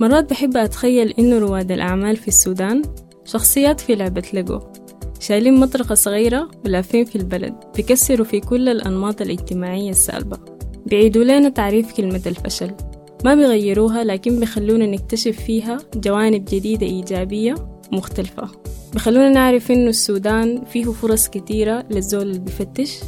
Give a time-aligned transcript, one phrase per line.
[0.00, 2.82] مرات بحب أتخيل إنه رواد الأعمال في السودان
[3.24, 4.60] شخصيات في لعبة ليجو
[5.20, 10.38] شايلين مطرقة صغيرة ولافين في البلد بيكسروا في كل الأنماط الاجتماعية السالبة
[10.86, 12.70] بيعيدوا لنا تعريف كلمة الفشل
[13.24, 17.54] ما بيغيروها لكن بيخلونا نكتشف فيها جوانب جديدة إيجابية
[17.92, 18.48] مختلفة
[18.94, 22.98] بخلونا نعرف إنه السودان فيه فرص كتيرة للزول اللي بيفتش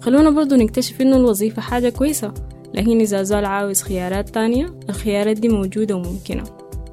[0.00, 2.34] خلونا برضو نكتشف إنه الوظيفة حاجة كويسة.
[2.74, 6.44] لكن إذا زول عاوز خيارات تانية الخيارات دي موجودة وممكنة.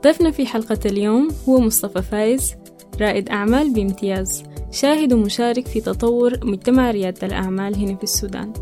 [0.03, 2.55] ضيفنا في حلقة اليوم هو مصطفى فايز
[3.01, 8.53] رائد أعمال بامتياز شاهد ومشارك في تطور مجتمع ريادة الأعمال هنا في السودان.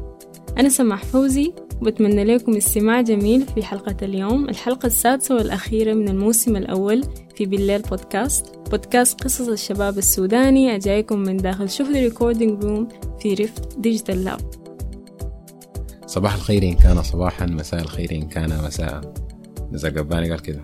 [0.57, 6.55] أنا سماح فوزي وبتمنى لكم استماع جميل في حلقة اليوم الحلقة السادسة والأخيرة من الموسم
[6.55, 7.03] الأول
[7.35, 8.45] في بالليل بودكاست.
[8.71, 12.87] بودكاست قصص الشباب السوداني جايكم من داخل شغل recording room
[13.19, 14.58] في Rift Digital Lab.
[16.09, 19.13] صباح الخير إن كان صباحا مساء الخير إن كان مساء.
[19.75, 20.63] نزار قباني قال كده.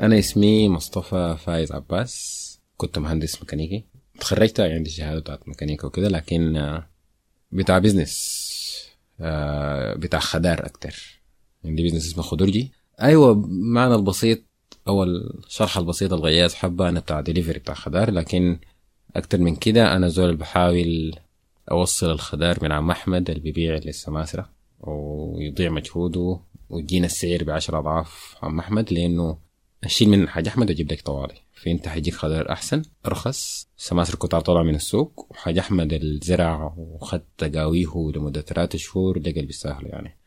[0.00, 2.42] أنا اسمي مصطفى فايز عباس
[2.76, 3.84] كنت مهندس ميكانيكي.
[4.20, 6.88] تخرجت عندي شهادة بتاعت ميكانيكا وكده لكن آه،
[7.52, 8.42] بتاع business
[9.20, 11.20] آه، بتاع خدار أكتر.
[11.64, 12.72] عندي business اسمه خدرجي.
[13.02, 14.38] أيوة معنى البسيط
[14.88, 18.10] أو الشرح البسيط الغياز حبة أنا بتاع ديليفري بتاع خدار.
[18.10, 18.58] لكن
[19.16, 21.14] أكتر من كده أنا زول بحاول
[21.70, 28.58] أوصل الخدار من عم أحمد اللي بيبيع للسماسرة ويضيع مجهوده ويجينا السعر بعشر أضعاف عم
[28.58, 29.38] أحمد لأنه
[29.84, 34.62] أشيل من حاج أحمد وأجيب لك طوالي فأنت حيجيك خضار أحسن أرخص سماسر كتار طلع
[34.62, 40.18] من السوق وحاج أحمد الزرع وخد تقاويه لمدة ثلاثة شهور لقى بالسهل يعني.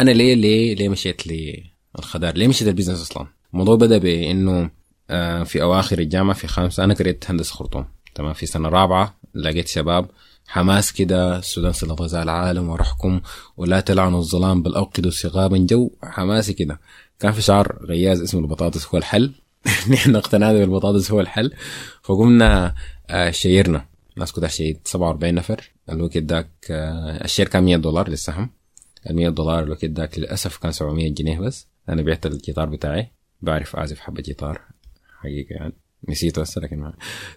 [0.00, 4.70] أنا ليه ليه ليه مشيت للخضار؟ ليه مشيت ال business أصلا؟ الموضوع بدأ بإنه آه،
[5.44, 7.84] في أواخر الجامعة في خامسة أنا قريت هندسة خرطوم.
[8.14, 10.10] تمام؟ في سنة رابعة لقيت شباب
[10.46, 13.20] حماس كده السودان غذاء العالم وأرحكم
[13.56, 16.80] ولا تلعنوا الظلام بل أوقدوا ثقابا جو حماسي كده.
[17.20, 19.32] كان في شعار غياز اسمه البطاطس هو الحل.
[19.90, 21.52] نحن اقتنعنا بالبطاطس هو الحل.
[22.02, 22.74] فقمنا
[23.10, 23.86] آه، share نا.
[24.14, 25.72] الناس كلها شيرت 47 نفر.
[25.90, 28.50] الوقت ذاك آه، ال share كان 100 دولار للسهم.
[29.10, 31.66] ال 100 دولار الوقت ذاك للأسف كان 700 جنيه بس.
[31.88, 33.12] أنا بعت الجيتار بتاعي.
[33.42, 34.60] بعرف أعزف حبة جيتار.
[35.20, 35.72] حقيقة يعني.
[36.08, 36.92] نسيته بس لكن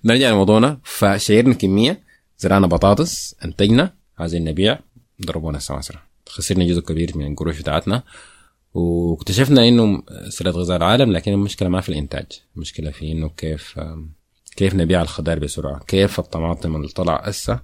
[0.06, 0.80] نرجع لموضوعنا.
[0.84, 2.04] فشيرنا كمية
[2.38, 4.80] زرعنا بطاطس أنتجنا عايزين نبيع
[5.26, 8.04] ضربونا السماسرة خسرنا جزء كبير من القروش بتاعتنا.
[8.74, 12.26] واكتشفنا إنه سلة غذاء العالم لكن المشكلة ما في الإنتاج.
[12.56, 13.80] المشكلة في إنه كيف
[14.56, 15.80] كيف نبيع الخضار بسرعة.
[15.88, 17.60] كيف الطماطم اللي طلع هسه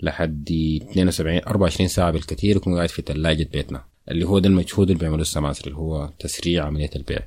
[0.00, 0.48] لحد
[0.90, 3.84] 72 24 ساعة بالكثير يكون قاعد في ثلاجة بيتنا.
[4.10, 7.18] اللي هو ده المجهود اللي بيعملوه السماسرة اللي هو تسريع عملية البيع.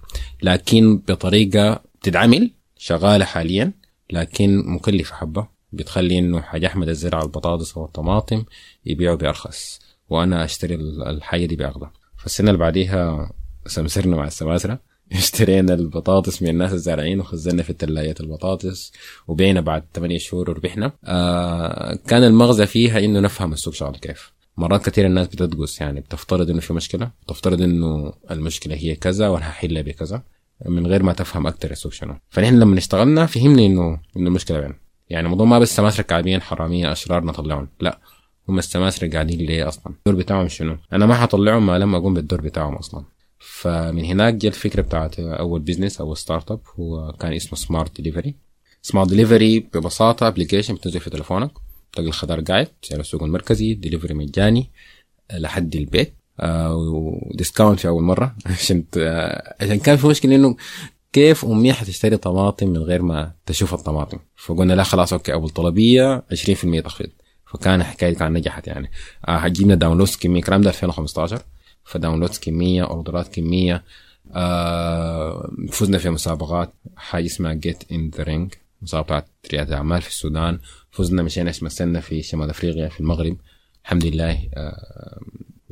[0.42, 3.72] لكن بطريقة بتدعمل شغالة حاليا
[4.12, 5.48] لكن مكلفة حبة.
[5.74, 8.44] بتخلي إنه حاجة أحمد الزرع البطاطس أو الطماطم
[8.86, 13.32] يبيعوا بأرخص وأنا أشتري الحاجة دي باغلى فالسنة اللي بعديها
[13.66, 14.80] سمسرنا مع السماسرة.
[15.12, 18.92] اشترينا البطاطس من الناس الزارعين وخزنا في الثلاجات البطاطس
[19.28, 20.92] وبعنا بعد 8 شهور وربحنا.
[21.06, 24.34] آه كان المغزى فيها إنه نفهم السوق شغال كيف.
[24.58, 29.54] مرات كثير الناس بتدقس يعني بتفترض إنه في مشكلة بتفترض إنه المشكلة هي كذا وأنا
[29.64, 30.24] بكذا.
[30.66, 32.16] من غير ما تفهم أكثر السوق شنو.
[32.30, 34.74] فنحن لما اشتغلنا فهمنا انه إنه المشكلة وين.
[35.10, 38.00] يعني الموضوع ما بس سماسرة كعبين حرامية أشرار نطلعهم لا
[38.50, 42.42] هم السماسرة قاعدين ليه أصلا؟ الدور بتاعهم شنو؟ أنا ما حطلعهم ما لما أقوم بالدور
[42.42, 43.04] بتاعهم أصلا.
[43.40, 48.36] فمن هناك جاء الفكرة بتاعت أول business أو startup هو كان اسمه Smart Delivery
[48.82, 51.52] Smart Delivery ببساطة application بتنزل في تليفونك
[51.94, 54.70] تلقى الخضار قاعد سعر السوق المركزي ديليفري مجاني
[55.34, 56.14] لحد البيت.
[56.42, 58.36] و discount في أول مرة.
[58.46, 58.84] عشان
[59.62, 60.56] عشان كان في مشكلة إنه
[61.14, 66.24] كيف امي حتشتري طماطم من غير ما تشوف الطماطم؟ فقلنا لا خلاص okay أول طلبية
[66.34, 67.10] 20% تخفيض.
[67.46, 68.92] فكان حكاية كان نجحت يعني.
[69.28, 70.40] آه downloads كمية.
[70.40, 71.42] الكلام ده 2015
[71.84, 73.84] ف downloads كمية order ات كمية.
[74.34, 76.74] آه فزنا في مسابقات.
[76.96, 80.60] حاجة اسمها Get in the Ring مسابقة رياده اعمال في السودان.
[80.92, 83.38] فزنا مشينا مثلنا في شمال أفريقيا في المغرب.
[83.84, 85.20] الحمد لله آه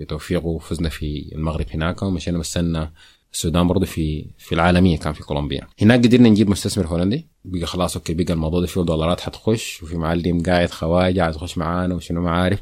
[0.01, 2.91] بتوفيقه فزنا في المغرب هناك ومشينا مثلنا
[3.33, 5.67] السودان برضه في في العالمية كان في كولومبيا.
[5.81, 7.27] هناك قدرنا نجيب مستثمر هولندي.
[7.45, 11.95] بقى خلاص okay بقى الموضوع ده فيه دولارات حتخش وفي معلم قاعد خواجة يخش معانا
[11.95, 12.59] وشنو ما عارف.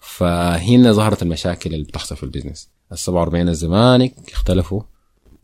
[0.00, 2.70] فهنا ظهرت المشاكل اللي بتحصل في ال business.
[2.92, 4.82] ال 47 الزمالك اختلفوا.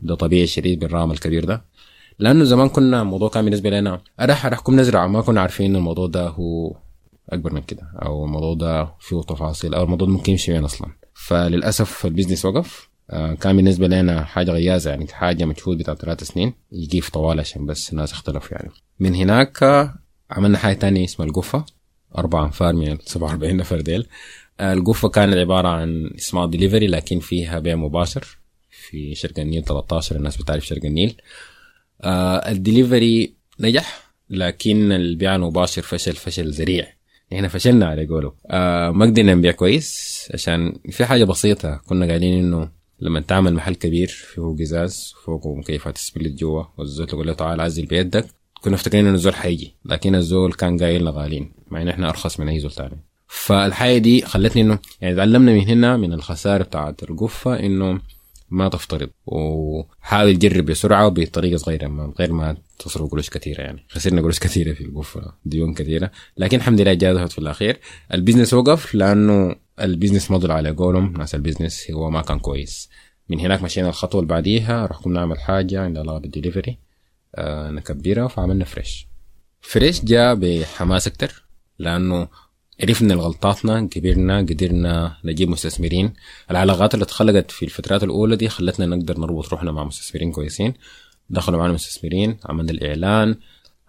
[0.01, 1.65] ده طبيعي شديد بالرقم الكبير ده.
[2.19, 6.27] لأنه زمان كنا الموضوع كان بالنسبة لنا ارح ارحكم نزرع ما كنا عارفين الموضوع ده
[6.27, 6.75] هو
[7.29, 10.89] أكبر من كده أو الموضوع ده فيه تفاصيل أو الموضوع ممكن يمشي وين أصلا.
[11.17, 12.89] فللأسف ال business وقف.
[13.09, 17.39] آه، كان بالنسبة لنا حاجة غيازة يعني حاجة مجهود بتاع ثلاث سنين يجي في طوال
[17.39, 18.69] عشان بس الناس اختلفوا يعني.
[18.99, 19.63] من هناك
[20.31, 21.65] عملنا حاجة تانية اسمها القفة
[22.17, 24.07] أربع أنفار من ال 47 نفر ديل.
[24.61, 28.37] القفة كانت عبارة عن اسمها ديليفري لكن فيها بيع مباشر
[28.69, 31.15] في شرق النيل 13 الناس بتعرف شرق النيل.
[32.01, 36.96] آه الدليفري نجح لكن البيع المباشر فشل فشل ذريع.
[37.33, 38.33] إحنا فشلنا على قوله.
[38.47, 42.69] آه ما قدرنا نبيع كويس عشان في حاجة بسيطة كنا قايلين إنه
[42.99, 47.85] لما تعمل محل كبير فيه قزاز فوقه مكيفات split جوا والزول تقول له تعال عزل
[47.85, 48.25] بيدك
[48.61, 52.39] كنا مفتكرين إنه الزول حيجي لكن الزول كان قايل لنا غالين مع إن إحنا أرخص
[52.39, 52.97] من أي زول تاني.
[53.27, 57.99] فالحاجة دي خلتني إنه يعني تعلمنا من هنا من الخسارة بتاعت القفة إنه
[58.49, 59.09] ما تفترض.
[59.25, 63.85] وحاول تجرب بسرعة وبطريقة صغيرة من غير ما تصرف قروش كثيرة يعني.
[63.89, 66.11] خسرنا قروش كثيرة في القفه ديون كثيرة.
[66.37, 67.79] لكن الحمد لله جازفت في الأخير.
[68.13, 71.13] ال business وقف لأنه ال business model على قولهم.
[71.17, 72.89] ناس ال business هو ما كان كويس.
[73.29, 76.77] من هناك مشينا الخطوة اللي بعديها رحنا نعمل حاجة عندها علاقه بالدليفري.
[77.35, 79.07] آه نكبرها فعملنا Fresh
[79.61, 81.45] Fresh جاء بحماس أكتر
[81.79, 82.27] لأنه
[82.81, 86.13] عرفنا غلطاتنا كبرنا قدرنا نجيب مستثمرين.
[86.51, 90.73] العلاقات اللي اتخلقت في الفترات الأولى دي خلتنا نقدر نربط روحنا مع مستثمرين كويسين.
[91.29, 93.35] دخلوا معنا مستثمرين عملنا الإعلان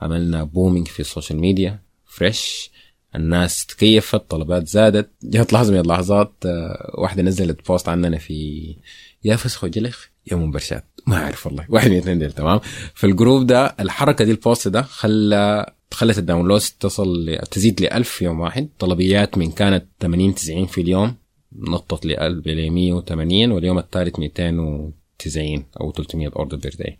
[0.00, 2.70] عملنا booming في ال social media Fresh
[3.14, 5.10] الناس تكيفت طلبات زادت.
[5.22, 8.76] جات لحظة من اللحظات آه، واحدة نزلت post عننا في
[9.24, 10.84] يا فسخ وجلخ يا منبرشات.
[11.06, 11.66] ما أعرف والله.
[11.68, 12.60] واحد من الاثنين تمام؟
[12.94, 17.80] في ال group ده الحركة دي ال post ده خلى خلت ال download تصل تزيد
[17.80, 18.68] ل 1000 يوم واحد.
[18.78, 21.14] طلبيات من كانت 80 90 في اليوم
[21.58, 26.98] نطت ل 180 واليوم الثالث 290 أو 300 order per day.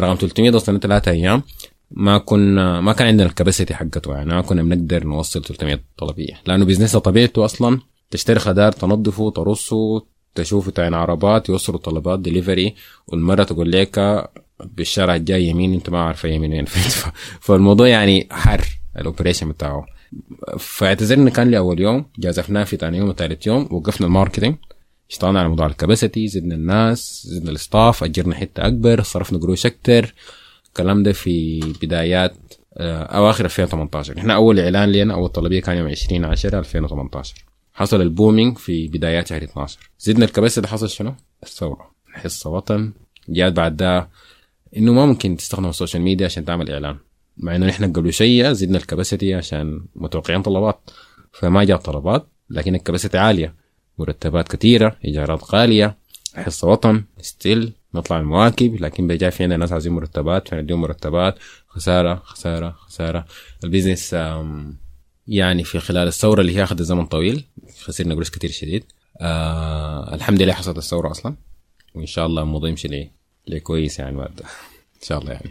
[0.00, 1.42] رقم 300 أصلا ثلاثة أيام.
[1.90, 6.40] ما كنا ما كان عندنا ال capacity حقته يعني ما كنا بنقدر نوصل 300 طلبية.
[6.46, 10.02] لأنه business طبيعته أصلا تشتري خضار تنظفه ترصه
[10.34, 12.74] تشوفه تعين عربات يوصلوا طلبات دليفري
[13.06, 13.98] والمرة تقول لك
[14.60, 16.64] بالشارع الجاي يمين انت ما عارفه يمين وين.
[17.40, 18.64] فالموضوع يعني حر
[18.98, 19.86] ال operation بتاعه.
[20.58, 24.56] فاعتذرنا كان لأول يوم جازفناه في ثاني يوم وثالث يوم وقفنا ال marketing.
[25.10, 29.66] اشتغلنا على موضوع ال capacity زدنا الناس زدنا ال staff أجرنا حتة أكبر صرفنا قروش
[29.66, 30.14] أكتر.
[30.68, 32.34] الكلام ده في بدايات
[32.76, 37.34] آه، أواخر 2018 إحنا أول إعلان لنا أول طلبية كان يوم 20 10 2018
[37.74, 41.90] حصل ال booming في بدايات شهر 12 زدنا ال capacity حصل شنو؟ الثورة.
[42.12, 42.92] حصه وطن.
[43.28, 44.08] جات بعد ده
[44.76, 46.96] إنه ما ممكن تستخدم ال social media عشان تعمل إعلان.
[47.36, 50.90] مع إنه نحن قبل شيء زدنا ال capacity عشان متوقعين طلبات
[51.32, 53.54] فما جاب طلبات لكن ال capacity عالية.
[53.98, 55.96] مرتبات كثيرة إيجارات غالية
[56.34, 61.38] حصة وطن still نطلع المواكب لكن بيجي في عندنا ناس عايزين مرتبات فنديهم مرتبات
[61.68, 63.26] خسارة خسارة خسارة.
[63.64, 64.16] ال business
[65.28, 67.44] يعني في خلال الثورة اللي هي أخذت زمن طويل
[67.84, 68.84] خسرنا قروش كثير شديد.
[69.20, 71.34] آه الحمد لله حصلت الثورة أصلا
[71.94, 73.10] وإن شاء الله الموضوع يمشي
[73.46, 74.40] ليه كويس يعني بعد.
[74.40, 75.50] إن شاء الله يعني.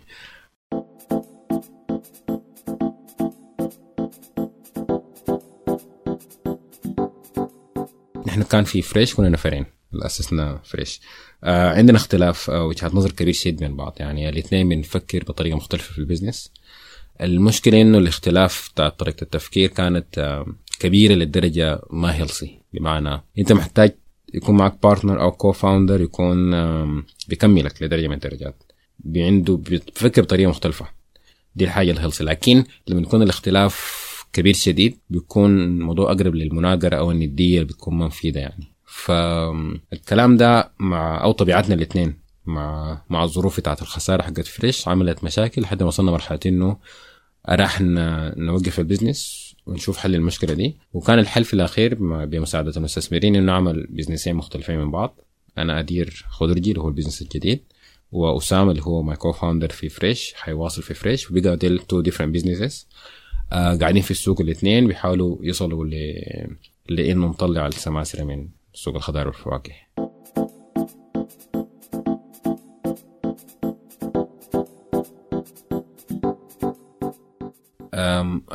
[8.28, 9.66] نحن كان في Fresh كنا نفرين.
[9.94, 11.01] اسسنا Fresh
[11.44, 13.95] آه عندنا اختلاف آه وجهات نظر كبير شديد بين بعض.
[14.00, 16.51] يعني الاثنين بنفكر بطريقة مختلفة في ال business
[17.22, 20.45] المشكلة إنه الاختلاف بتاع طريقة التفكير كانت آه
[20.80, 23.95] كبيرة للدرجه ما healthy بمعنى أنت محتاج
[24.33, 26.51] يكون معك partner أو co-founder يكون
[27.27, 28.63] بيكملك لدرجة من الدرجات.
[29.15, 30.85] عنده بيفكر بطريقة مختلفة.
[31.56, 34.03] دي الحاجة ال healthy لكن لما يكون الاختلاف
[34.33, 38.68] كبير شديد بيكون الموضوع أقرب للمناقرة أو النديه اللي بتكون مفيده يعني.
[38.85, 42.13] فالكلام ده مع أو طبيعتنا الاثنين
[42.45, 46.78] مع مع الظروف بتاعت الخسارة حقت Fresh عملت مشاكل لحد ما وصلنا مرحلة إنه
[47.49, 47.81] راح
[48.37, 50.76] نوقف ال business ونشوف حل المشكلة دي.
[50.94, 55.20] وكان الحل في الأخير بمساعدة المستثمرين إنه نعمل بزنسين مختلفين من بعض.
[55.58, 57.60] أنا أدير خضرجي اللي هو ال business الجديد
[58.12, 62.88] وأسامة اللي هو my co-founder في Fresh حيواصل في Fresh وبقى ديل two different businesses
[63.52, 65.94] قاعدين في السوق الاثنين بيحاولوا يصلوا ل
[66.90, 69.74] لإنه نطلع السماسرة من سوق الخضار والفواكه.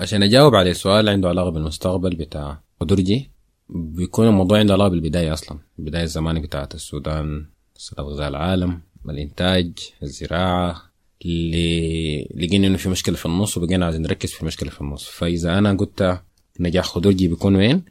[0.09, 3.31] عشان أجاوب على السؤال عنده علاقة بالمستقبل بتاع قدرجي
[3.69, 5.59] بيكون الموضوع عنده علاقة بالبداية أصلا.
[5.79, 9.73] البدايه الزماني بتاعت السودان سلطه غذاء العالم الإنتاج
[10.03, 10.83] الزراعة
[11.25, 15.05] اللي لقينا إنه في مشكلة في النص وبقينا عايزين نركز في المشكلة في النص.
[15.05, 16.21] فإذا أنا قلت
[16.61, 17.83] نجاح خضرجي بيكون وين؟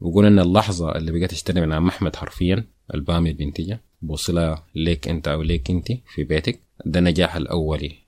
[0.00, 2.64] بقول إن اللحظة اللي بقيت أشتري من عم احمد حرفيا
[2.94, 8.05] البامية بنتيجه بوصلها ليك أنت أو ليك انت في بيتك ده النجاح الأولي.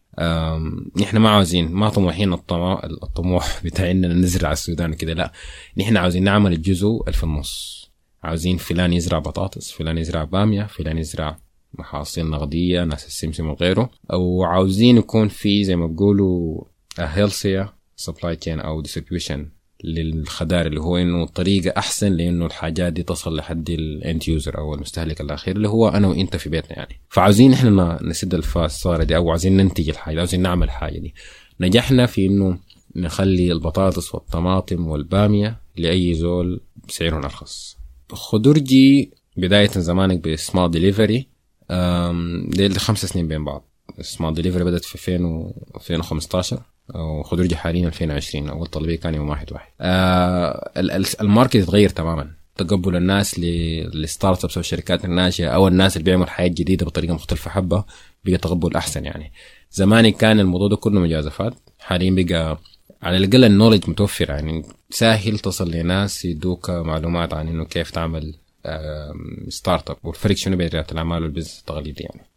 [0.96, 5.32] نحن ما عاوزين ما طموحين الطموح, بتاع اننا نزرع السودان كده لا.
[5.76, 7.90] نحن عاوزين نعمل الجزء اللي في النص.
[8.22, 11.38] عاوزين فلان يزرع بطاطس فلان يزرع بامية فلان يزرع
[11.78, 13.90] محاصيل نقدية ناس السمسم وغيره.
[14.12, 16.64] أو عاوزين يكون في زي ما بيقولوا
[16.98, 17.66] healthier
[18.06, 23.70] supply chain أو distribution للخدار اللي هو إنه طريقة أحسن لإنه الحاجات دي تصل لحد
[23.70, 27.00] الإند يوزر أو المستهلك الأخير اللي هو أنا وإنت في بيتنا يعني.
[27.08, 31.14] فعاوزين إحنا نسد الفاصله دي أو عاوزين ننتج الحاجة عاوزين نعمل الحاجة دي.
[31.60, 32.58] نجحنا في إنه
[32.96, 37.76] نخلي البطاطس والطماطم والبامية لأي زول بسعرهم ارخص
[38.12, 41.26] خضرجي بداية زمانك ب Smart Delivery
[42.48, 43.64] دي خمس سنين بين بعض.
[44.00, 46.62] Smart Delivery بدأت في 2015
[46.94, 49.68] وخضرجي حاليا 2020 أول طلبية كان يوم واحد واحد.
[49.80, 50.70] آه
[51.20, 52.30] ال market اتغير تماما.
[52.56, 57.50] تقبل الناس لل startups أو الشركات الناشئة أو الناس اللي بيعملوا حاجة جديدة بطريقة مختلفة
[57.50, 57.84] حبة
[58.24, 59.32] بقى تقبل أحسن يعني.
[59.70, 61.54] زمان كان الموضوع ده كله مجازفات.
[61.78, 62.58] حاليا بقى
[63.02, 64.62] على الأقل ال knowledge متوفر يعني.
[64.90, 68.34] سهل تصل لناس يدوك معلومات عن إنه كيف تعمل
[69.48, 72.27] startup والفرق شنو بين رياده الاعمال وال business التقليدي يعني.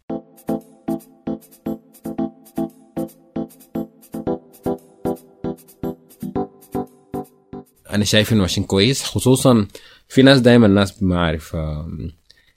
[7.92, 9.66] أنا شايف إنه ماشيين كويس خصوصا
[10.08, 11.56] في ناس دائما الناس ما أعرف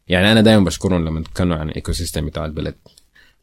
[0.08, 2.76] يعني أنا دائما بشكرهم لما نتكلموا عن ال ecosystem بتاع البلد.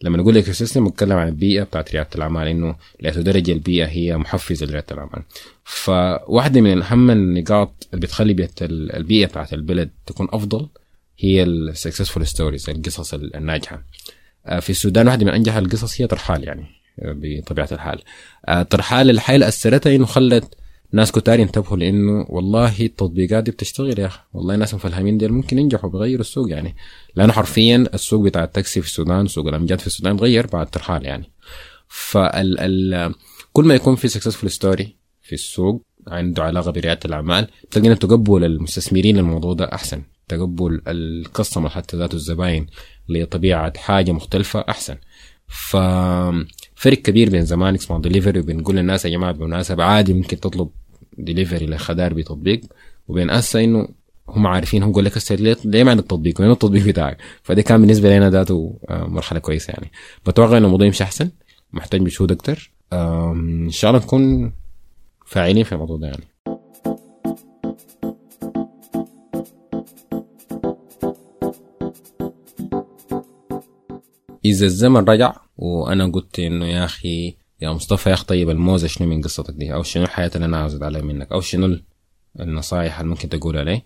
[0.02, 4.66] لما نقول ecosystem بنتكلم عن البيئة بتاعت ريادة الأعمال إنه لأي درجة البيئة هي محفزة
[4.66, 5.22] لريادة الأعمال.
[5.64, 10.68] فواحدة من أهم النقاط اللي بتخلي بيئة البيئة بتاعت البلد تكون أفضل
[11.18, 13.82] هي ال successful stories القصص الناجحة.
[14.46, 16.66] آه، في السودان واحدة من أنجح القصص هي ترحال يعني
[17.02, 18.02] آه، بطبيعة الحال.
[18.48, 20.54] آه، ترحال الحاجة اللي أثرتها إنه خلت
[20.92, 24.20] ناس كتار ينتبهوا لأنه والله التطبيقات دي بتشتغل يا أخي.
[24.32, 26.76] والله ناس مفهمين دي ممكن ينجحوا بيغيروا السوق يعني.
[27.16, 31.30] لأنه حرفيا السوق بتاع التاكسي في السودان سوق الأمجاد في السودان تغير بعد ترحال يعني.
[31.88, 33.14] فال ال
[33.52, 39.16] كل ما يكون في successful story في السوق عنده علاقة بريادة الأعمال تلقينا تقبل المستثمرين
[39.16, 40.02] للموضوع ده أحسن.
[40.28, 42.66] تقبل ال customer حتى ذاته الزباين
[43.08, 44.96] لطبيعة حاجة مختلفة أحسن.
[45.46, 45.76] ف
[46.74, 50.70] فرق كبير بين زمان Smart Delivery وبنقول للناس يا جماعة بالمناسبه عادي ممكن تطلب
[51.18, 52.60] ديليفري لخدار بتطبيق
[53.08, 53.88] وبين اسا إنه
[54.28, 55.18] هم عارفين هم يقول لك
[55.64, 59.70] ليه؟ ما عندك تطبيق؟ وين التطبيق بتاعك؟ فده كان بالنسبة لنا ذاته آه، مرحلة كويسة
[59.70, 59.90] يعني.
[60.26, 61.30] بتوقع إنه الموضوع يمشي أحسن
[61.72, 62.72] محتاج مجهود أكتر.
[62.92, 64.52] إن شاء الله نكون
[65.26, 66.24] فاعلين في الموضوع ده يعني.
[74.44, 79.08] إذا الزمن رجع وأنا قلت إنه يا أخي يا مصطفى يا أخي طيب الموزة شنو
[79.08, 81.78] من قصتك دي؟ أو شنو الحياة اللي أنا عاوز عليها منك؟ أو شنو
[82.40, 83.84] النصائح اللي ممكن تقول عليه؟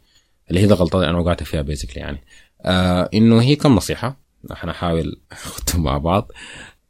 [0.51, 2.23] اللي هي الغلطات اللي أنا وقعت فيها بيزكلي يعني.
[2.63, 4.17] آه إنه هي كم نصيحة؟
[4.53, 6.33] إحنا نحاول نخدهم مع بعض.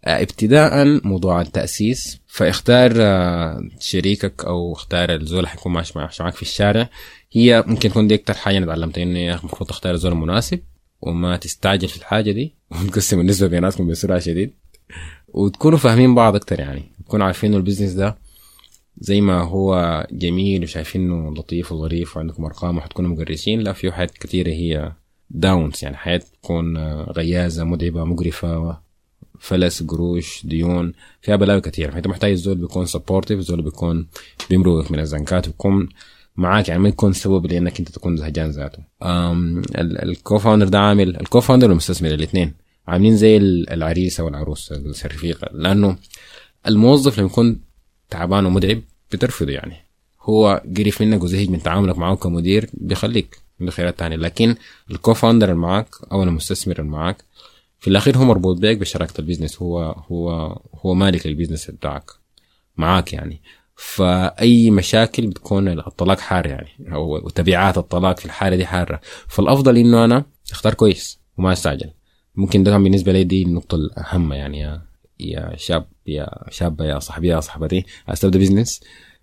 [0.05, 6.89] آه ابتداء موضوع التأسيس فاختار آه شريكك أو اختار الزول اللي حيكون معك في الشارع.
[7.33, 10.61] هي ممكن تكون دي أكتر حاجة أنا تعلمتها إنه المفروض تختار الزول المناسب
[11.03, 14.53] وما تستعجل في الحاجة دي وتقسم النسبة بيناتكم بسرعة شديد.
[15.37, 16.83] وتكونوا فاهمين بعض أكتر يعني.
[17.07, 18.17] تكونوا عارفين إنه البيزنس ده
[18.99, 24.51] زي ما هو جميل وشايفينه لطيف وظريف وعندكم أرقام وحتكونوا مقرسين لا في حاجات كثيره
[24.51, 24.93] هي
[25.31, 25.97] downs يعني.
[25.97, 28.79] حياة تكون غيازة متعبة مقرفة
[29.39, 34.07] فلس قروش ديون فيها بلاوي كثير فأنت محتاج زول بيكون supportive زول بيكون
[34.51, 35.89] بيمرق من الزنكات ويكون
[36.37, 36.83] معاك يعني.
[36.83, 38.79] ما يكون سبب لأنك أنت تكون زهجان ذاته.
[39.79, 44.73] ال co-founder ده عامل ال co-founder والمستثمر الاثنين عاملين زي العريس أو العروس
[45.05, 45.99] الرفيقه لأنه
[46.67, 47.61] الموظف لما يكون
[48.11, 49.77] تعبان ومتعب بترفضه يعني.
[50.21, 54.17] هو قرف منك وزهج من تعاملك معه كمدير بيخليك عنده خيارات تانية.
[54.17, 54.57] لكن
[54.91, 57.25] ال co-founder اللي معاك أو المستثمر اللي معاك
[57.79, 59.63] في الأخير هو مربوط بيك بشراكة ال business.
[59.63, 60.31] هو هو
[60.75, 62.11] هو مالك لل business بتاعك
[62.77, 63.43] معاك يعني.
[63.77, 69.01] فأي مشاكل بتكون الطلاق حار يعني أو تبعات الطلاق في الحالة دي حارة.
[69.29, 71.91] فالأفضل إنه أنا أختار كويس وما أستعجل.
[72.37, 74.81] ممكن ده بالنسبة لي دي النقطة الأهم يعني
[75.21, 77.85] يا شاب يا شابة يا صاحبي يا صاحبتي.
[78.09, 78.81] عايز تبدا business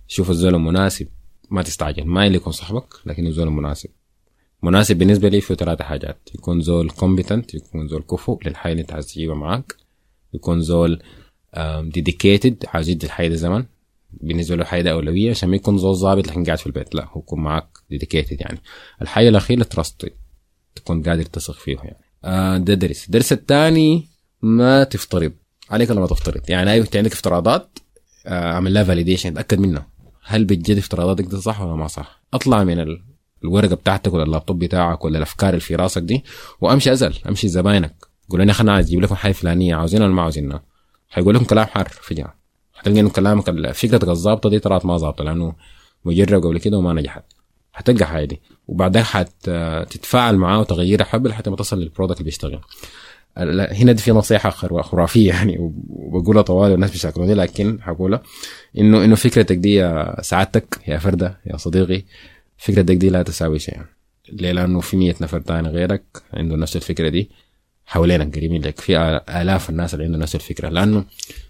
[0.08, 1.08] شوف الزول المناسب.
[1.50, 2.06] ما تستعجل.
[2.06, 3.90] ما اللي يكون صاحبك لكن الزول المناسب.
[4.64, 6.30] مناسب بالنسبة لي في ثلاثة حاجات.
[6.36, 9.76] يكون زول competent يكون زول كفو للحاجه اللي انت عايز تجيبها معاك.
[10.34, 11.04] يكون زول
[11.82, 13.66] dedicated عايز يدي الحاجة دي زمن.
[14.12, 16.96] بالنسبة له حاجة أولوية عشان ما يكون زول ظابط لكن قاعد في البيت.
[16.96, 18.60] لا هو يكون معاك dedicated يعني.
[19.02, 20.14] الحاجة الاخيره trust
[20.76, 22.03] تكون قادر تثق فيه يعني.
[22.26, 23.06] آه ده درس.
[23.06, 24.08] الدرس الثاني
[24.42, 25.32] ما تفترض.
[25.70, 27.80] عليك لما تفترض؟ يعني أيوه أنت عندك افتراضات
[28.26, 29.88] آه، أعمل لها validation اتاكد منها.
[30.24, 32.98] هل بجد افتراضاتك دي صح ولا ما صح؟ أطلع من
[33.44, 36.24] الورقة بتاعتك ولا اللابتوب بتاعك ولا الأفكار اللي في راسك دي
[36.62, 37.96] وأمشي أنزل أمشي زباينك.
[38.30, 40.64] قول لنا خلينا عايز أجيب لكم حاجة فلانية عاوزينها ولا ما عاوزينها؟
[41.10, 42.34] حيقول لكم كلام حار فجأة.
[42.74, 45.56] حتلقى إنه كلامك فكرتك الظابطه دي طلعت ما ظابطه لأنه
[46.06, 47.24] مجرب قبل كده وما نجحت.
[47.74, 52.60] حتلقى حاجة دي وبعدين حتتفاعل معاه وتغيرها حبل حتى ما تصل للبرودكت اللي بيشتغل.
[53.38, 54.50] هنا دي في نصيحة
[54.82, 55.58] خرافية يعني
[55.90, 58.22] وبقولها طوال والناس بيشاكلوني لكن حقولها
[58.78, 62.04] انه إنه فكرتك دي يا سعادتك يا فردة يا صديقي
[62.58, 63.78] فكرتك دي لا تساوي شيء
[64.32, 66.04] ليه؟ لأنه في مية نفر تاني غيرك
[66.34, 67.30] عنده نفس الفكرة دي
[67.86, 68.80] حوالينك قريبين لك.
[68.80, 68.98] في
[69.30, 70.70] آلاف الناس اللي عندهم نفس الفكرة.
[70.70, 71.06] لأنه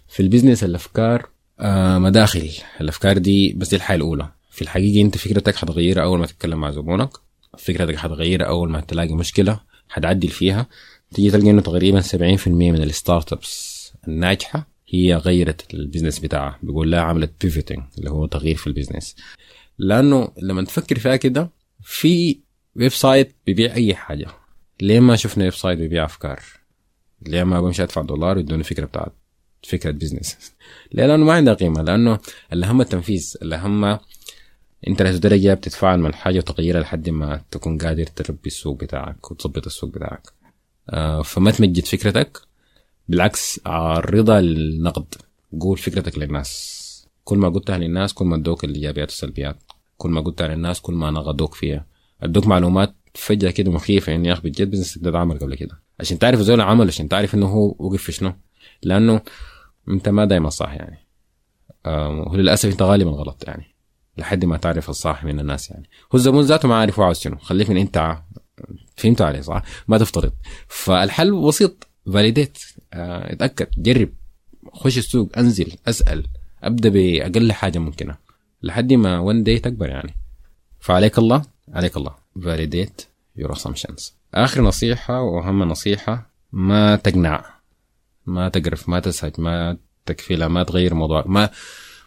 [0.08, 1.26] في ال business الأفكار
[1.60, 2.50] آه مداخل.
[2.80, 4.28] الأفكار دي بس دي الحاجة الأولى.
[4.54, 7.10] في الحقيقة أنت فكرتك حتغيرها أول ما تتكلم مع زبونك
[7.58, 10.66] فكرتك حتغيرها أول ما تلاقي مشكلة حتعدل فيها
[11.14, 16.90] تيجي تلقى إنه تقريبا 70% من ال startups الناجحة هي غيرت ال business بتاعها بيقول
[16.90, 19.16] لها عملت pivoting اللي هو تغيير في ال business.
[19.78, 21.50] لأنه لما تفكر فيها كده
[21.82, 22.38] في
[22.76, 24.26] website بيبيع أي حاجة.
[24.80, 26.42] ليه ما شفنا website بيبيع أفكار؟
[27.22, 29.12] ليه ما بمشي ادفع دولار يدوني فكرة بتاعت
[29.62, 30.10] فكرة ليه
[31.06, 32.18] لأنه ما عندها قيمة لأنه
[32.52, 33.98] الاهم التنفيذ الاهم
[34.88, 39.66] انت لهذه الدرجه بتتفاعل مع الحاجة وتغيرها لحد ما تكون قادر تربي السوق بتاعك وتظبط
[39.66, 40.32] السوق بتاعك.
[40.90, 42.40] آه فما تمجد فكرتك
[43.08, 45.14] بالعكس عرضها للنقد
[45.60, 46.84] قول فكرتك للناس.
[47.24, 49.56] كل ما قلتها للناس كل ما ادوك الإيجابيات والسلبيات.
[49.96, 51.86] كل ما قلتها للناس كل ما نقدوك فيها.
[52.22, 55.80] ادوك معلومات فجأة كده مخيفة اني يا أخي بجد بزنس ده عمل قبل كده.
[56.00, 58.32] عشان تعرف زول عمل عشان تعرف إنه هو وقف في شنو.
[58.82, 59.20] لأنه
[59.88, 60.98] أنت ما دايما صح يعني.
[61.86, 63.73] آه وللأسف أنت غالبا غلط يعني.
[64.16, 65.88] لحد ما تعرف الصح من الناس يعني.
[66.12, 67.36] هو الزبون ذاته ما عارف هو عاوز شنو.
[67.36, 68.18] خليك من أنت
[68.96, 70.32] فهمت عليه صح؟ ما تفترض.
[70.68, 71.88] فالحل بسيط.
[72.12, 72.58] validate
[72.92, 73.66] آه اتأكد.
[73.78, 74.12] جرب.
[74.72, 75.38] خش السوق.
[75.38, 75.72] أنزل.
[75.88, 76.26] أسأل.
[76.62, 78.16] أبدأ بأقل حاجة ممكنة.
[78.62, 80.14] لحد ما one day تكبر يعني.
[80.80, 81.42] فعليك الله.
[81.72, 82.14] عليك الله.
[82.42, 83.02] validate
[83.36, 86.30] your assumptions آخر نصيحة وأهم نصيحة.
[86.52, 87.44] ما تقنع.
[88.26, 88.88] ما تقرف.
[88.88, 91.24] ما تسهج ما تكفيلها ما تغير موضوع.
[91.26, 91.50] ما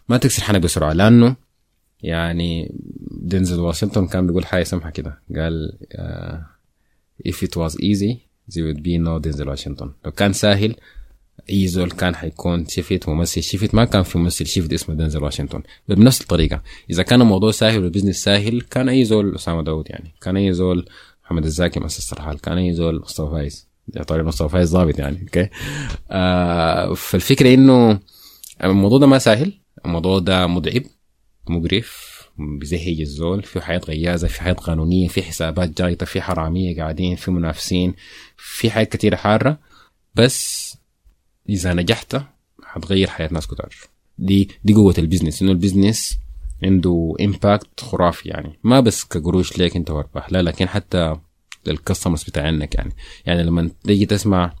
[0.08, 0.92] ما تكسر حنك بسرعة.
[0.92, 1.36] لأنه
[2.02, 2.74] يعني
[3.10, 5.22] دينزل واشنطن كان بيقول حاجة سمحة كده.
[5.36, 8.14] قال uh, if it was easy
[8.50, 9.92] there would be no دينزل واشنطن.
[10.04, 10.74] لو كان سهل
[11.50, 13.42] أي زول كان حيكون شفت ممثل.
[13.42, 15.62] شفت ما كان في ممثل شفت اسمه دينزل واشنطن.
[15.88, 16.62] بنفس الطريقة.
[16.90, 20.14] إذا كان الموضوع سهل والبزنس سهل كان أي زول أسامة داود يعني.
[20.20, 20.88] كان أي زول
[21.24, 23.68] محمد الزاكي مؤسس الرحال كان أي زول مصطفى فايز.
[24.06, 25.48] طارق مصطفى فايز ضابط يعني أوكي
[26.10, 28.00] آه فالفكرة إنه
[28.64, 29.52] الموضوع ده ما سهل.
[29.84, 30.82] الموضوع ده متعب.
[31.50, 37.16] مقرف بزهج الزول في حياة غيازة في حياة قانونية في حسابات جايطة في حرامية قاعدين
[37.16, 37.94] في منافسين
[38.36, 39.58] في حاجات كتيرة حارة.
[40.14, 40.76] بس
[41.48, 42.16] إذا نجحت
[42.62, 43.74] حتغير حياة ناس كتار.
[44.18, 46.18] دي دي قوة البزنس إنه البزنس
[46.64, 48.58] عنده impact خرافي يعني.
[48.64, 51.16] ما بس كقروش ليك أنت وأرباح لا لكن حتى
[51.66, 52.92] لل customers بتاعينك يعني.
[53.26, 54.54] يعني لما تيجي تسمع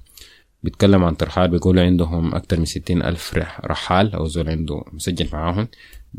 [0.62, 5.68] بيتكلم عن ترحال بيقولوا عندهم أكتر من ستين ألف رحال أو زول عنده مسجل معاهم.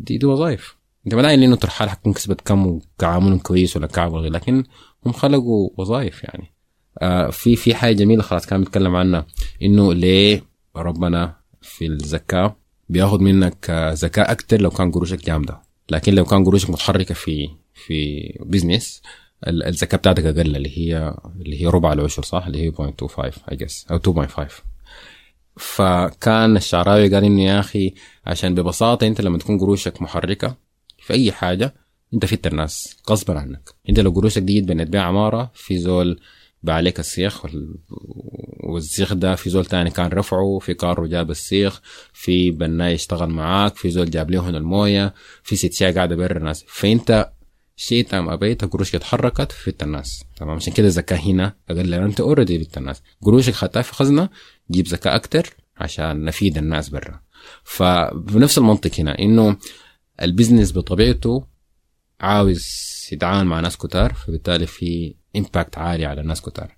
[0.03, 0.75] دي دي وظائف.
[1.05, 4.63] انت ما داعي انه ترحال حتكون كسبت كم وكعامل كويس ولا كعب ولا لكن
[5.05, 6.51] هم خلقوا وظائف يعني.
[7.01, 9.25] آه في في حاجة جميلة خلاص كان بيتكلم عنها
[9.61, 10.43] إنه ليه
[10.75, 12.55] ربنا في الزكاة
[12.89, 15.61] بياخد منك زكاة أكتر لو كان قروشك جامدة.
[15.89, 19.01] لكن لو كان قروشك متحركة في في business
[19.47, 23.19] الزكاة بتاعتك أقل اللي هي اللي هي ربع العشر صح؟ اللي هي 0.25
[23.51, 24.41] I guess أو 2.5
[25.59, 27.93] فكان الشعراوي قال انه يا أخي
[28.25, 30.55] عشان ببساطة أنت لما تكون قروشك محركة
[30.97, 31.73] في أي حاجة
[32.13, 33.69] أنت فت الناس غصبا عنك.
[33.89, 36.19] أنت لو قروشك دي بنت بيع عمارة في زول
[36.63, 37.45] باع عليك السيخ
[38.63, 41.81] والسيخ ده في زول تاني كان رفعه في كارو جاب السيخ
[42.13, 46.65] في بناي يشتغل معاك في زول جاب لهم الموية في ست قاعدة برا الناس.
[46.67, 47.29] فأنت
[47.81, 52.19] شئت ام ابيت قروشك اتحركت فت الناس تمام؟ عشان كده الزكاه هنا أقل لأن أنت
[52.19, 54.29] already فت الناس قروشك خدتها في خزنة
[54.71, 57.21] جيب زكاه أكتر عشان نفيد الناس برا.
[57.63, 59.57] فبنفس المنطق هنا إنه
[60.21, 61.47] ال business بطبيعته
[62.21, 62.65] عاوز
[63.11, 66.77] يتعامل مع ناس كتار فبالتالي في impact عالي على الناس كتار.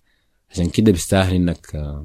[0.50, 1.96] عشان كده بيستاهل إنك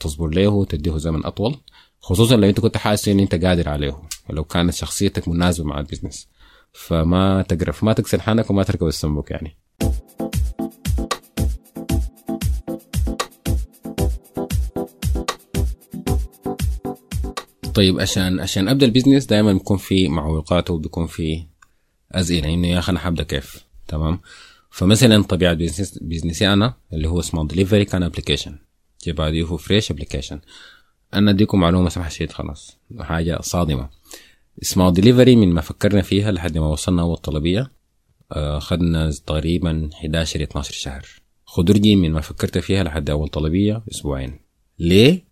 [0.00, 1.56] تصبر له وتديه زمن أطول
[2.00, 5.85] خصوصا لو أنت كنت حاسس إن أنت قادر عليه ولو كانت شخصيتك مناسبة مع ال
[5.85, 6.28] business.
[6.74, 9.56] فما تقرف ما تكسر حالك وما تركب السنبك يعني.
[17.74, 21.46] طيب عشان عشان أبدأ ال business دائما بيكون في معوقات وبيكون في
[22.12, 24.20] اسئله إنه يا أخي أنا حابدأ كيف؟ تمام؟
[24.70, 28.58] فمثلا طبيعة business business ي أنا اللي هو اسمه دليفري كان application
[29.04, 30.40] جي بعديه هو fresh application
[31.14, 32.76] أنا أديكم معلومة سمح شيء خلاص.
[33.00, 33.88] حاجة صادمة.
[34.62, 37.70] اسمه دليفري من ما فكرنا فيها لحد ما وصلنا أول طلبية.
[38.32, 41.06] اخذنا تقريبا 11 12 شهر.
[41.44, 44.40] خضرجي من ما فكرت فيها لحد أول طلبية أسبوعين.
[44.78, 45.24] ليه؟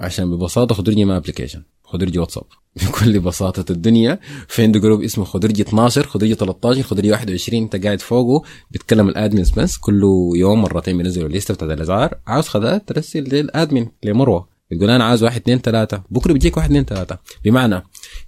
[0.00, 2.44] عشان ببساطة خضرجي ما application خضرجي واتساب.
[2.86, 4.20] بكل بساطة الدنيا.
[4.48, 9.14] في عنده group اسمه خضرجي 12 خضرجي 13 خضرجي 21 انت قاعد فوقه بيتكلم ال
[9.14, 9.76] admins بس.
[9.76, 10.02] كل
[10.36, 14.56] يوم مرتين بينزلوا الليسته بتاعت الاسعار عاوز خضار ترسل لل admin لمروة.
[14.70, 17.82] بتقول أنا عاوز واحد اثنين ثلاثة بكرة بيجيك واحد اثنين ثلاثة بمعنى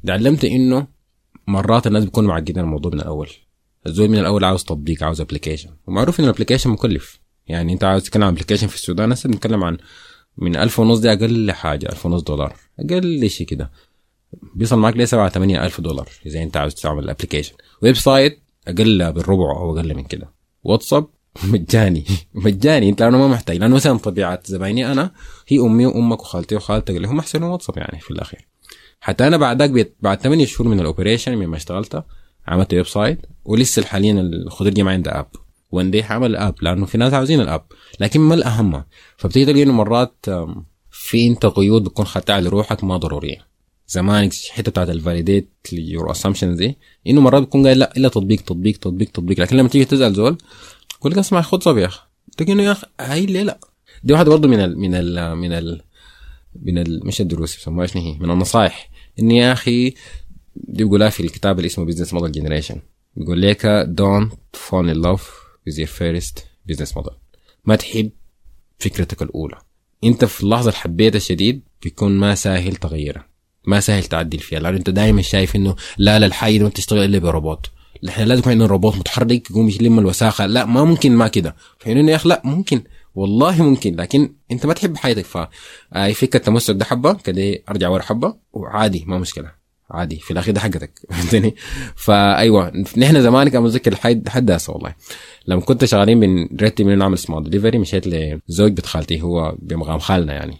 [0.06, 0.86] تعلمت إنه
[1.46, 3.28] مرات الناس بيكونوا معقدين الموضوع من الأول.
[3.86, 7.20] الزول من الأول عاوز تطبيق عاوز application ومعروف إن ال application مكلف.
[7.46, 9.78] يعني أنت عاوز تتكلم عن application في السودان هسه بنتكلم عن
[10.38, 12.56] من ألف ونص دي أقل حاجة ألف ونص دولار.
[12.80, 13.70] أقل شيء كده.
[14.54, 19.12] بيصل معك ل 7 8 ألف دولار؟ إذا أنت عاوز تعمل ال application website أقل
[19.12, 20.30] بالربع أو أقل من كده.
[20.64, 21.06] واتساب
[21.52, 22.04] مجاني.
[22.34, 22.88] مجاني.
[22.88, 23.56] أنت أنا ما محتاج.
[23.56, 25.10] لأنه مثلا طبيعة زبايني أنا
[25.48, 28.48] هي أمي وأمك وخالتي وخالتك اللي هم احسن واتساب يعني في الأخير.
[29.00, 32.04] حتى أنا بعدك بعد 8 شهور من ال operation من ما اشتغلت
[32.48, 35.26] عملت website ولسه حاليا الخضرجي ما عندها app.
[35.70, 37.64] one day حعمل app لأنه في ناس عاوزين ال app
[38.00, 38.84] لكن ما الأهم.
[39.16, 40.26] فبتيجي تلقى إنه مرات
[40.90, 43.48] في أنت قيود بتكون خدتها لروحك ما ضرورية.
[43.88, 48.40] زمان الحته بتاعت ال validate your assumptions دي إنه مرات بتكون قايل لا إلا تطبيق
[48.40, 49.40] تطبيق تطبيق تطبيق.
[49.40, 50.38] لكن لما تيجي تسأل زول
[50.98, 52.00] يقول لك اسمع خد صبي يا أخي
[52.36, 53.58] تقول انه يا أخي هاي ليه لا.
[54.04, 55.82] دي واحدة برضه من ال من ال من ال
[56.62, 58.90] من مش الدروس بيسموها شنو هي؟ من النصائح.
[59.18, 59.90] إني يا أخي
[60.56, 62.80] دي بيقولها في الكتاب اللي اسمه Business Model Generation
[63.16, 65.30] بيقول لك don't fall in love
[65.70, 66.40] with your first
[66.72, 67.12] business model.
[67.64, 68.10] ما تحب
[68.78, 69.58] فكرتك الأولى.
[70.04, 73.28] أنت في اللحظة اللي حبيتها شديد بيكون ما سهل تغيرها
[73.66, 74.60] ما سهل تعدل فيها.
[74.60, 77.66] لأنه أنت دائما شايف إنه لا لا الحاجة دي ما تشتغل إلا بروبوت
[78.08, 81.56] إحنا لازم يكون عندنا روبوت متحرك يقوم يلم الوساخه لا ما ممكن ما كده.
[81.78, 82.82] فهنا يا أخي؟ لا ممكن.
[83.18, 85.24] والله ممكن لكن انت ما تحب حاجتك.
[85.24, 85.38] ف
[86.14, 89.52] فكرة التمسك ده حبة كده أرجع ورا حبة وعادي ما مشكلة.
[89.90, 91.00] عادي في الأخير ده حقتك.
[91.10, 91.54] فهمتني؟
[91.96, 94.94] فايوه نحن زمان كان متذكر لحد حد والله.
[95.46, 100.32] لما كنت شغالين بنرتب انه نعمل smart delivery مشيت لزوج بنت خالتي هو بمقام خالنا
[100.32, 100.56] يعني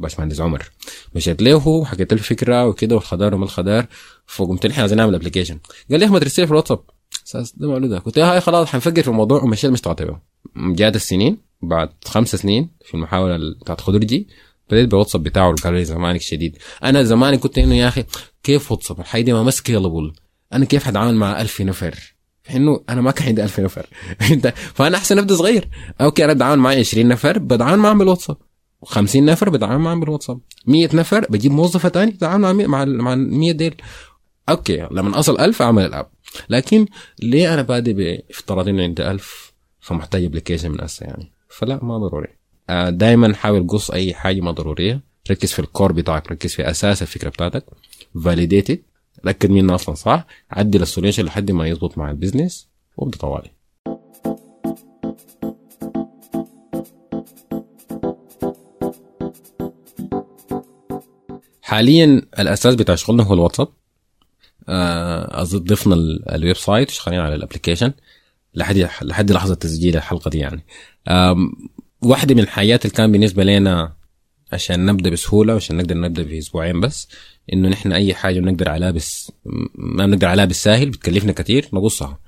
[0.00, 0.70] باشمهندس عمر.
[1.14, 3.86] مشيت له وحكيت له الفكرة وكده والخضار وما الخضار.
[4.26, 5.58] فقمت نحن عايزين نعمل application
[5.90, 6.80] قال لي أحمد رسالة في الواتساب.
[7.26, 9.42] أساس ده مولودة قلت له هاي خلاص حنفكر في الموضوع.
[9.42, 10.20] ومشيت مش تعطيه
[10.56, 14.28] جات السنين بعد خمس سنين في المحاولة بتاعت خضرجي
[14.70, 16.58] بديت بالواتساب بتاعه قال لي زمانك شديد.
[16.84, 18.04] أنا زماني كنت إنه يا أخي
[18.42, 20.12] كيف واتساب؟ الحاجة دي ما scalable
[20.52, 22.16] أنا كيف حتعامل مع ألف نفر؟
[22.54, 23.86] إنه أنا ما كان عندي 1000 نفر.
[24.32, 25.68] انت فأنا أحسن ابدا صغير.
[26.00, 28.36] okay أنا بتعامل معي 20 نفر بتعامل معهم بالواتساب.
[28.84, 30.40] 50 نفر بتعامل معهم بالواتساب.
[30.66, 33.74] 100 نفر بجيب موظفة ثاني بتعامل مع مع ال 100 ديل.
[34.48, 36.06] okay لما أصل 1000 أعمل ال app.
[36.50, 36.86] لكن
[37.22, 41.32] ليه أنا بادئ بإفتراض إنه عندي 1000 فمحتاج application من هسه يعني.
[41.56, 42.28] فلا ما ضروري.
[42.88, 45.00] دائما حاول قص أي حاجة ما ضرورية.
[45.30, 47.64] ركز في ال core بتاعك ركز في أساس الفكرة بتاعتك.
[48.24, 48.82] validate it
[49.24, 53.50] تاكد منه أصلا صح؟ عدل ال solution لحد ما يظبط مع ال business وابدأ طوالي.
[61.62, 63.68] حاليا الأساس بتاع شغلنا هو الواتساب.
[64.68, 65.94] آه ضفنا
[66.34, 67.92] ال website وشغالين على ال application
[68.54, 70.64] لحد لحد لحظة تسجيل الحلقة دي يعني.
[72.02, 73.96] واحدة من الحاجات اللي كان بالنسبة لنا
[74.52, 77.08] عشان نبدأ بسهولة وعشان نقدر نبدأ في أسبوعين بس
[77.52, 79.32] إنه نحن أي حاجة بنقدر عليها بس
[79.74, 82.18] ما بنقدر عليها بالساهل بتكلفنا كثير نقصها.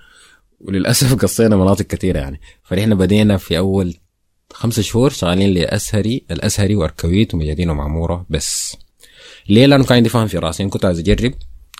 [0.60, 2.40] وللأسف قصينا مناطق كثيره يعني.
[2.62, 3.94] فنحن بدينا في أول
[4.52, 8.76] خمسة شهور شغالين الأزهري الأزهري وأركويت وميادين ومعمورة بس.
[9.48, 11.34] ليه؟ لأنه كان عندي فهم في رأسي كنت عايز أجرب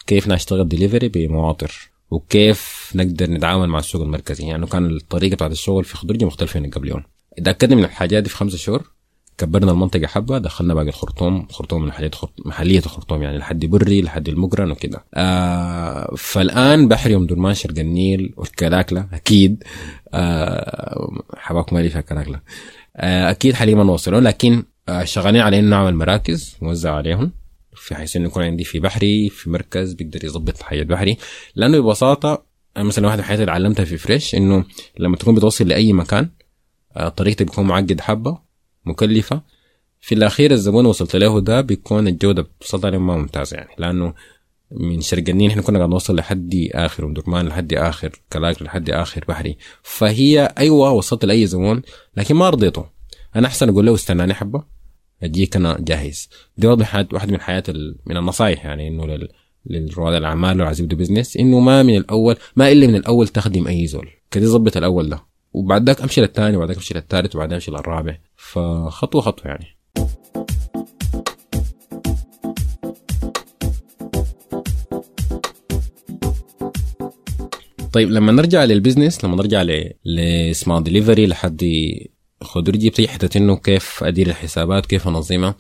[0.07, 1.91] كيف نشتغل ديليفري بمواطر.
[2.11, 4.47] وكيف نقدر نتعامل مع السوق المركزي.
[4.47, 7.03] يعني كان الطريقة بتاعت الشغل في خضرجي مختلفة من قبل يوم.
[7.39, 8.91] اتاكدنا من الحاجات دي في خمسة شهور.
[9.39, 14.03] كبرنا المنطقة حبة دخلنا باقي الخرطوم خرطوم من محلية خرطوم محلية الخرطوم يعني لحد بري
[14.03, 15.05] لحد المقرن وكده.
[15.15, 19.65] آه فالآن بحري أم درمان شرق النيل والكلاكلة أكيد.
[20.15, 22.41] آه حباكم مالي في الكلاكلة
[22.97, 27.33] آه أكيد حاليا ما نوصلون لكن آه شغالين على إنه نعمل مراكز نوزع عليهم.
[27.89, 31.17] في حيث إنه يكون عندي في بحري في مركز بيقدر يظبط حاجة بحري.
[31.55, 32.45] لأنه ببساطة
[32.77, 34.65] مثلا واحدة من الحاجات اللي علمتها في فريش إنه
[34.99, 36.31] لما تكون بتوصل لأي مكان
[36.97, 38.39] آه طريقتك بتكون معقد حبة
[38.85, 39.43] مكلفة.
[40.01, 43.71] في الأخير الزبون وصلت له ده بيكون الجودة بتوصل عليه ما ممتازه يعني.
[43.79, 44.15] لأنه
[44.71, 48.91] من شرق النيل إحنا كنا قاعد نوصل لحد آخر ام درمان لحد آخر كلاك لحد
[48.91, 49.57] آخر بحري.
[49.83, 51.83] فهي أيوه وصلت لأي زبون
[52.17, 52.87] لكن ما رضيته.
[53.37, 54.78] أنا أحسن أقول له استناني حبة.
[55.23, 56.29] اجيك أنا جاهز.
[56.57, 57.65] دي واحد واحد من حياة
[58.07, 59.29] من النصائح يعني إنه لل
[59.67, 63.87] للرواد الأعمال عايز يبدوا بزنس إنه ما من الأول ما إلا من الأول تخدم أي
[63.87, 64.09] زول.
[64.31, 65.21] كده ظبط الأول ده.
[65.53, 68.19] وبعد ذاك أمشي للثاني وبعد ذاك أمشي للثالث وبعدين أمشي للرابع.
[68.37, 69.67] فخطوة خطوة يعني.
[77.93, 79.65] طيب لما نرجع لل business لما نرجع
[80.05, 81.65] ل smart delivery لحد
[82.43, 85.55] خضرجي بتيجي حتة إنه كيف أدير الحسابات كيف أنظمها؟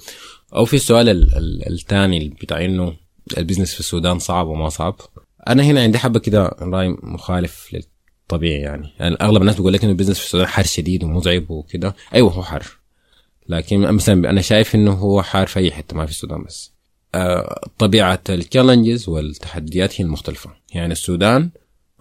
[0.54, 1.28] أو في السؤال
[1.72, 2.96] الثاني بتاع إنه
[3.38, 5.00] ال business في السودان صعب وما صعب.
[5.48, 8.92] أنا هنا عندي حبة كده رأي مخالف للطبيعي يعني.
[9.00, 11.94] يعني أغلب الناس بيقول لك إنه ال business في السودان حر شديد ومزعج وكده.
[12.14, 12.66] أيوه هو حر.
[13.48, 16.72] لكن مثلا أنا شايف إنه هو حار في أي حتة ما في السودان بس.
[17.14, 20.50] آه طبيعة ال challenges والتحديات هي المختلفة.
[20.74, 21.50] يعني السودان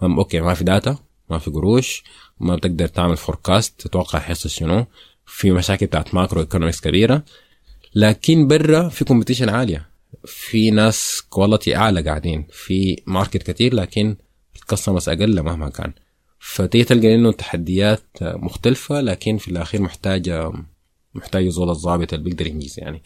[0.02, 0.98] okay ما في data
[1.30, 2.04] ما في قروش
[2.40, 4.86] ما بتقدر تعمل forecast تتوقع حيصل شنو.
[5.26, 7.22] في مشاكل بتاعت macroeconomics كبيرة.
[7.94, 9.88] لكن برا في competition عالية.
[10.24, 12.46] في ناس quality أعلى قاعدين.
[12.52, 14.16] في market كتير لكن
[14.56, 15.92] ال customers أقل مهما كان.
[16.40, 20.52] فتيجي تلقى إنه التحديات مختلفة لكن في الأخير محتاجه
[21.14, 23.02] محتاج زول الضابط اللي بيقدر ينجز يعني.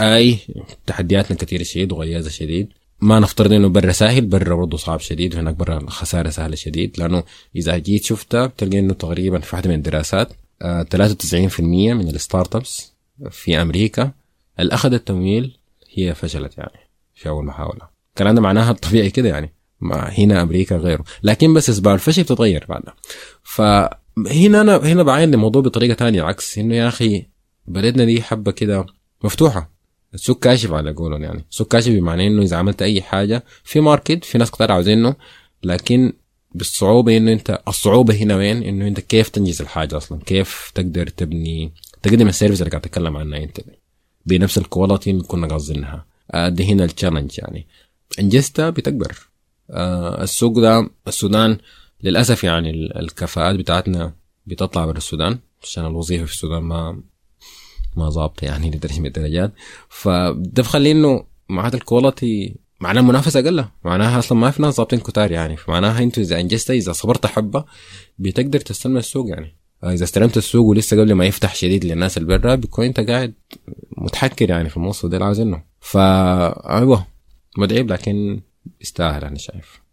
[0.00, 0.38] أي
[0.86, 2.68] تحدياتنا كثيره شديد وغيازة شديد.
[3.00, 6.98] ما نفترض إنه برا سهل برا برضه صعب شديد وهناك برا الخساره سهلة شديد.
[6.98, 7.22] لأنه
[7.56, 12.92] إذا جيت شفتها بتلقى إنه تقريبا في واحدة من الدراسات 93% آه، من ال startups
[13.30, 14.12] في أمريكا
[14.60, 15.58] اللي اخذت تمويل
[15.94, 16.80] هي فشلت يعني
[17.14, 17.88] في أول محاولة.
[18.10, 19.52] الكلام ده معناها الطبيعي كده يعني.
[19.80, 21.04] ما هنا أمريكا غيره.
[21.22, 22.94] لكن بس إسباب الفشل بتتغير بعدها.
[23.42, 27.26] فهنا أنا هنا بعاين الموضوع بطريقة تانية عكس إنه يا أخي
[27.66, 28.86] بلدنا دي حبة كده
[29.24, 29.75] مفتوحة.
[30.14, 31.44] السوق كاشف على قولهم يعني.
[31.50, 35.16] السوق كاشف بمعنى إنه إذا عملت أي حاجة في market في ناس كتير عاوزينه
[35.62, 36.12] لكن
[36.54, 41.72] بالصعوبة إنه أنت الصعوبة هنا وين؟ إنه أنت كيف تنجز الحاجة أصلا؟ كيف تقدر تبني؟
[42.02, 43.60] تقدم ال service اللي قاعد تتكلم عنها أنت.
[44.26, 46.06] بنفس ال quality اللي كنا قاصدينها.
[46.30, 47.66] آه دي هنا ال challenge يعني.
[48.20, 49.16] إنجزتها بتكبر.
[49.70, 51.58] آه السوق ده السودان
[52.02, 54.14] للأسف يعني الكفاءات بتاعتنا
[54.46, 55.38] بتطلع من السودان.
[55.62, 57.02] عشان الوظيفة في السودان ما
[57.96, 59.52] ما ظابطة يعني لدرجة من الدرجات.
[59.88, 65.32] فده بخلي إنه معناتها الكواليتي معناها المنافسه أقل معناها أصلا ما في ناس ظابطين كتار
[65.32, 65.56] يعني.
[65.56, 67.64] فمعناها انت إذا انجزت إذا صبرت حبة
[68.18, 69.56] بتقدر تستلم السوق يعني.
[69.84, 73.34] إذا استلمت السوق ولسه قبل ما يفتح شديد للناس اللي برا بيكون أنت قاعد
[73.96, 75.62] متحكر يعني في الموضوع ده اللي عاوزينه.
[75.80, 77.06] فا أيوه
[77.58, 78.40] متعب لكن
[78.80, 79.85] يستاهل أنا شايف.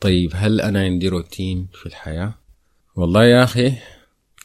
[0.00, 2.34] طيب هل أنا عندي روتين في الحياة؟
[2.96, 3.72] والله يا أخي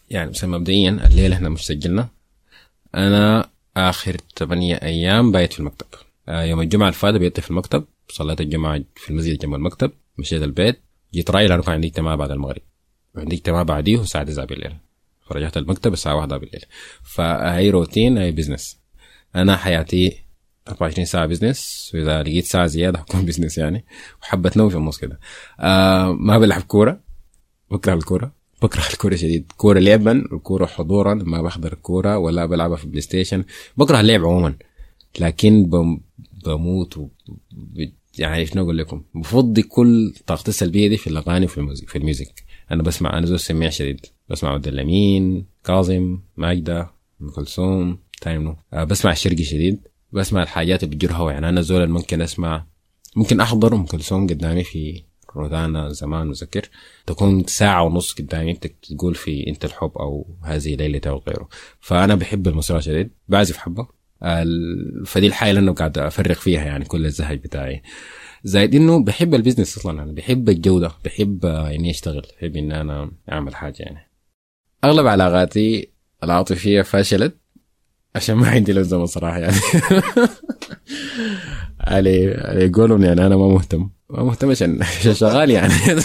[0.10, 2.10] يعني مثلا مبدئيا الليلة إحنا مش سجلنا.
[2.96, 5.88] أنا آخر ثمانية أيام بايت في المكتب.
[6.28, 7.86] آه يوم الجمعة الفاتت بيت في المكتب.
[8.10, 10.82] صليت الجمعة في المسجد جنب المكتب مشيت البيت
[11.14, 12.62] جيت راجع لأنه كان عندي اجتماع بعد المغرب.
[13.16, 14.76] عندي اجتماع بعديه الساعة 9 بالليل
[15.30, 16.66] فرجعت المكتب الساعة 1 بالليل
[17.04, 18.80] فهي روتين هي business
[19.36, 20.18] أنا حياتي
[20.67, 23.86] 24 ساعة business وإذا لقيت ساعة زيادة حكون business يعني.
[24.21, 25.19] وحبة نوم في النص كده
[25.60, 27.00] آه ما بلعب كورة
[27.71, 29.52] بكره الكورة بكره الكورة شديد.
[29.58, 33.43] كورة لعبا وكوره حضورا ما بحضر كورة ولا بلعبها في بلاي ستيشن
[33.78, 34.56] بكره اللعب عموما.
[35.19, 35.69] لكن
[36.45, 37.08] بموت و...
[38.17, 42.04] يعني شنو أقول لكم؟ بفضي كل طاقتي السلبية دي في الأغاني وفي الموسيقى في ال
[42.04, 42.44] music.
[42.71, 44.06] أنا بسمع أنا زول سميع شديد.
[44.30, 46.89] بسمع عبد كاظم ماجدة
[47.21, 49.80] أم كلثوم تايمنو أه بسمع الشرقي شديد.
[50.13, 52.65] بسمع الحاجات اللي بتجرها يعني أنا زول ممكن أسمع
[53.15, 55.04] ممكن احضر ام كلثوم قدامي في
[55.36, 56.69] روتانا زمان مذكر
[57.06, 61.50] تكون ساعة ونص قدامي تقول في أنت الحب أو هذه ليلة أو غيره.
[61.80, 63.88] فأنا بحب الموسيقى شديد بعزف حبة.
[65.06, 67.82] فدي الحاجة اللي أنا قاعد أفرغ فيها يعني كل الزهج بتاعي.
[68.43, 73.12] زائد إنه بحب ال business أصلا أنا بحب الجودة بحب إني أشتغل بحب ان أنا
[73.32, 74.12] أعمل حاجة يعني.
[74.84, 75.89] أغلب علاقاتي
[76.24, 77.40] العاطفية فشلت.
[78.15, 79.58] عشان ما عندي لزمه صراحة يعني.
[81.80, 82.24] علي
[82.65, 83.89] يقولون يعني أنا ما مهتم.
[84.10, 84.80] ما مهتم عشان
[85.13, 85.74] شغال يعني.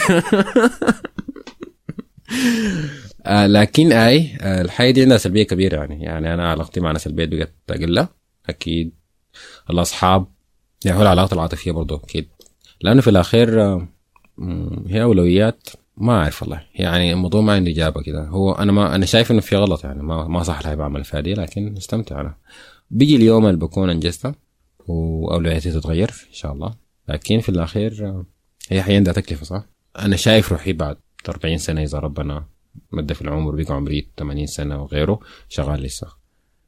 [3.26, 6.02] آه لكن أي آه الحياة دي عندها سلبية كبيرة يعني.
[6.04, 8.06] يعني أنا علاقتي مع ناس البيت بقت أقل
[8.48, 8.92] أكيد.
[9.70, 10.26] الاصحاب
[10.84, 12.28] يعني هو العلاقات العاطفية برضو أكيد.
[12.80, 13.88] لأنه في الأخير آه
[14.88, 15.68] هي أولويات.
[15.96, 16.62] ما أعرف والله.
[16.74, 18.24] يعني الموضوع ما عندي إجابة كده.
[18.28, 20.02] هو أنا ما أنا شايف إنه في غلط يعني.
[20.02, 22.36] ما ما صح اللي بعمل فيها دي لكن استمتع أنا.
[22.90, 24.34] بيجي اليوم اللي بكون أنجزته
[24.86, 26.74] وأولوياتي تتغير إن شاء الله.
[27.08, 28.22] لكن في الأخير
[28.68, 29.64] هي حي عندها تكلفة صح؟
[29.98, 30.96] أنا شايف روحي بعد
[31.28, 32.46] 40 سنة إذا ربنا
[32.92, 36.06] مد في العمر بقى عمري 80 سنة وغيره شغال لسه.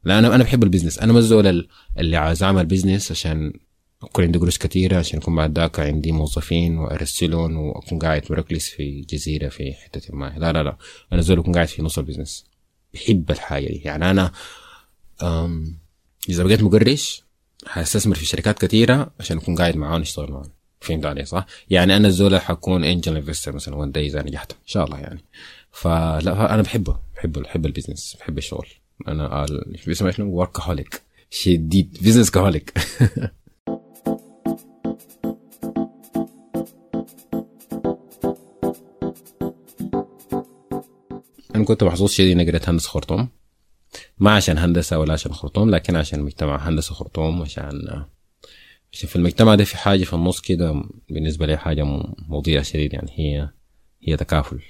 [0.04, 0.98] لا أنا أنا بحب ال business.
[0.98, 3.52] أنا الزول اللي عايز أعمل business عشان
[4.02, 9.00] اكون عندي قروش كثيرة عشان يكون بعد ذاك عندي موظفين وأرسلهم وأكون قاعد مركلس في
[9.00, 10.34] جزيرة في حتة ما.
[10.38, 10.76] لا لا لا.
[11.12, 12.44] أنا زول أكون قاعد في نص ال business
[12.94, 13.82] بحب الحاجة دي.
[13.84, 14.32] يعني أنا
[15.22, 15.78] أم
[16.28, 17.22] إذا بقيت مقرش
[17.66, 20.50] حأستثمر في شركات كثيرة عشان أكون قاعد معاهم اشتغل معاهم.
[20.80, 24.66] فهمت علي صح؟ يعني أنا الزول حكون angel investor مثلا one day إذا نجحت إن
[24.66, 25.24] شاء الله يعني.
[25.72, 28.68] فلا أنا بحبه بحب بحب ال business بحب الشغل.
[29.08, 29.46] أنا
[29.86, 31.98] بيسمع شنو؟ وركهوليك شديد.
[32.02, 32.72] بزنس كهوليك
[41.58, 43.28] أنا كنت محظوظ شديد إني قريت هندسة خرطوم.
[44.18, 48.04] ما عشان هندسة ولا عشان خرطوم لكن عشان مجتمع هندسة خرطوم عشان
[48.92, 51.84] عشان في المجتمع ده في حاجة في النص كده بالنسبة لي حاجة
[52.28, 53.48] مضيئة شديد يعني هي
[54.02, 54.60] هي تكافل.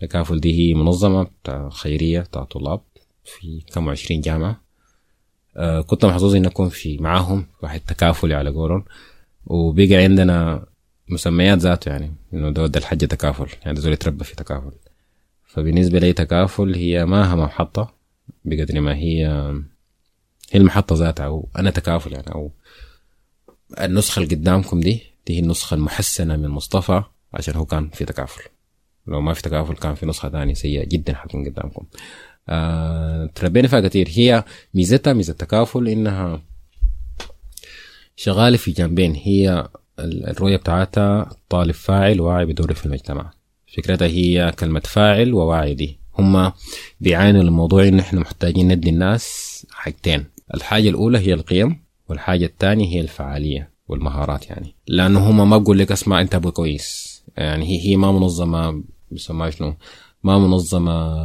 [0.00, 2.80] تكافل دي هي منظمة بتاع خيرية بتاع طلاب
[3.24, 4.60] في كم وعشرين جامعة.
[5.56, 8.84] آه كنت محظوظ إني أكون في معاهم واحد تكافلي على قولهم.
[9.46, 10.66] وبقى عندنا
[11.08, 14.72] مسميات ذاته يعني إنه ده, ده الحج تكافل يعني زول يتربى في تكافل.
[15.52, 17.94] فبالنسبة لي تكافل هي ما هي محطة
[18.44, 19.26] بقدر ما هي
[20.52, 22.52] هي المحطة ذاتها أو أنا تكافل يعني أو
[23.80, 27.02] النسخة اللي قدامكم دي دي هي النسخة المحسنة من مصطفى
[27.34, 28.42] عشان هو كان في تكافل.
[29.06, 31.86] لو ما في تكافل كان في نسخة ثانية سيئة جدا حتكون قدامكم.
[32.48, 34.08] آه تربينا فيها كثير.
[34.10, 36.42] هي ميزتها ميزة التكافل إنها
[38.16, 43.32] شغالة في جنبين هي الرؤية بتاعتها طالب فاعل واعي بدوره في المجتمع.
[43.76, 46.52] فكرتها هي كلمة فاعل وواعي دي هم
[47.00, 50.24] بيعانوا الموضوع ان إحنا محتاجين ندي الناس حاجتين.
[50.54, 54.74] الحاجة الأولى هي القيم والحاجة الثانية هي الفعالية والمهارات يعني.
[54.86, 57.22] لأنه هم ما بقول لك اسمع أنت أبو كويس.
[57.36, 59.74] يعني هي هي ما منظمة بيسموها شنو؟
[60.24, 61.18] ما منظمة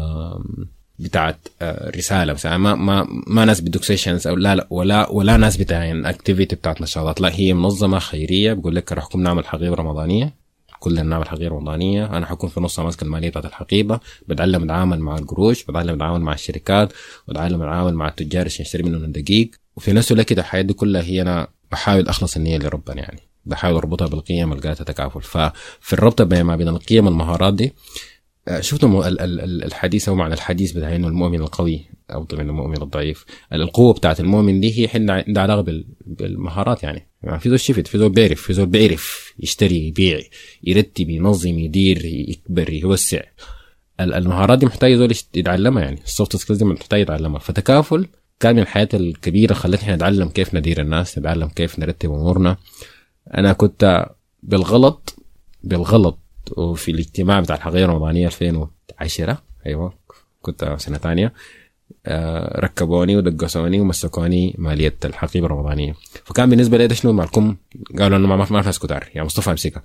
[1.00, 5.38] بتاعت آه، رسالة مثلا ما ما ما ناس بدوك sessions أو لا لا ولا ولا
[5.38, 7.22] ناس بتاعين activity بتاعت نشاطات.
[7.22, 8.54] لا هي منظمة خيرية.
[8.54, 10.34] بقول لك رحكم نعمل حقيبه رمضانية.
[10.80, 14.00] كلنا نعمل حقيبه رمضانيه أنا حكون في نص ماسك المالية بتاعت الحقيبة.
[14.28, 16.94] بتعلم أتعامل مع القروش بتعلم أتعامل مع الشركات
[17.28, 19.52] بتعلم أتعامل مع التجار عشان اشتري منهم الدقيق.
[19.76, 23.20] وفي نفس الوقت الحاجات دي كلها هي أنا بحاول أخلص النية لربنا يعني.
[23.46, 27.74] بحاول أربطها بالقيم اللي تكافل ففي الربط ما بين القيم والمهارات دي
[28.48, 33.26] آه، شفتوا الحديث أو معنى الحديث بتاع إنه المؤمن القوي أو من المؤمن الضعيف.
[33.54, 37.08] القوة بتاعت المؤمن دي هي عندها علاقة بالمهارات يعني.
[37.24, 40.20] يعني في زول شفت في زول بيعرف في زول بيعرف يشتري يبيع
[40.63, 43.22] يرتب ينظم يدير يكبر يوسع.
[44.00, 46.00] المهارات دي محتاجة زول يتعلمها يعني.
[46.06, 47.39] ال soft skills دي محتاج يتعلمها.
[47.39, 48.08] فتكافل
[48.39, 52.58] كان من الحاجات الكبيرة خلتني نتعلم كيف ندير الناس نتعلم كيف نرتب أمورنا.
[53.38, 54.06] أنا كنت
[54.43, 55.15] بالغلط
[55.63, 56.20] بالغلط
[56.58, 59.93] وفي الاجتماع بتاع الحقيقة الرمضانية 2010 أيوة
[60.41, 61.32] كنت سنة ثانية آه،
[62.60, 65.93] ركبوني ودقسوني ومسكوني مالية الحقيبة الرمضانية
[66.26, 67.56] فكان بالنسبة لي شنو معكم
[68.00, 69.10] قالوا إنه ما في ناس كتار.
[69.15, 69.84] يا مصطفى أمسكها.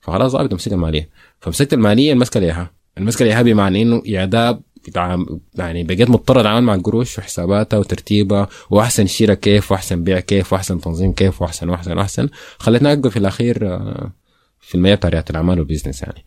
[0.00, 1.08] فخلاص ضابط أمسك المالية.
[1.40, 2.70] فمسكت المالية المسكة ليها.
[2.98, 4.60] المسكة ليها بمعنى إنه اعداد
[5.54, 8.48] يعني بقيت مضطر اتعامل مع القروش وحساباتها وترتيبها.
[8.70, 12.28] وأحسن شراء كيف؟ وأحسن بيع كيف؟ وأحسن تنظيم كيف؟ واحسن واحسن وأحسن.
[12.58, 14.10] خلتني أقف في الأخير آه،
[14.60, 16.24] في المجال بتاع ريادة الأعمال وال business يعني.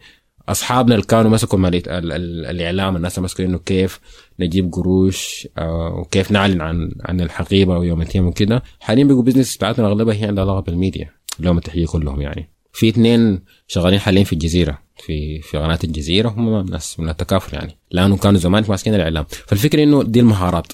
[0.49, 3.99] أصحابنا اللي كانوا مسكوا مالية الإعلام الناس مسكوا إنه كيف
[4.39, 8.63] نجيب قروش آه، وكيف نعلن عن عن الحقيبة ويوم اليتيم وكده.
[8.79, 12.49] حاليا بقوا business بتاعتنا أغلبها هي عندها علاقه بالميديا لهم التحيه كلهم يعني.
[12.73, 17.77] في اثنين شغالين حاليا في الجزيرة في في قناة الجزيرة هم ناس من التكافل يعني.
[17.91, 19.25] لأنه كانوا زمان ماسكين الإعلام.
[19.47, 20.73] فالفكرة إنه دي المهارات.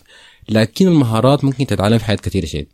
[0.50, 2.68] لكن المهارات ممكن تتعلم في حاجات كثيرة شديد.